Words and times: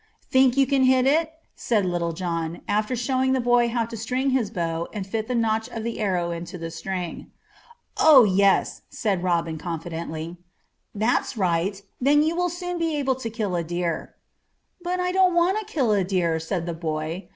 "Think 0.31 0.57
you 0.57 0.65
can 0.65 0.85
hit 0.85 1.05
it?" 1.05 1.31
said 1.55 1.85
Little 1.85 2.11
John, 2.11 2.61
after 2.67 2.95
showing 2.95 3.33
the 3.33 3.39
boy 3.39 3.69
how 3.69 3.85
to 3.85 3.95
string 3.95 4.31
his 4.31 4.49
bow 4.49 4.87
and 4.91 5.05
fit 5.05 5.27
the 5.27 5.35
notch 5.35 5.69
of 5.69 5.83
the 5.83 5.99
arrow 5.99 6.39
to 6.39 6.57
the 6.57 6.71
string. 6.71 7.29
"Oh! 7.97 8.23
yes," 8.23 8.81
said 8.89 9.21
Robin 9.21 9.59
confidently. 9.59 10.37
"That's 10.95 11.37
right! 11.37 11.79
then 12.01 12.23
you 12.23 12.35
will 12.35 12.49
soon 12.49 12.79
be 12.79 12.95
able 12.97 13.13
to 13.13 13.29
kill 13.29 13.55
a 13.55 13.63
deer." 13.63 14.15
"But 14.81 14.99
I 14.99 15.11
don't 15.11 15.35
want 15.35 15.59
to 15.59 15.65
kill 15.71 15.91
a 15.91 16.03
deer," 16.03 16.39
said 16.39 16.65
the 16.65 16.73
boy. 16.73 17.29